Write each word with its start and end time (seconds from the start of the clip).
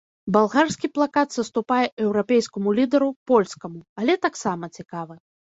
Балгарскі 0.35 0.87
плакат 0.95 1.35
саступае 1.37 1.83
еўрапейскаму 2.05 2.73
лідару, 2.79 3.09
польскаму, 3.33 3.79
але 4.03 4.13
таксама 4.27 4.73
цікавы. 4.81 5.15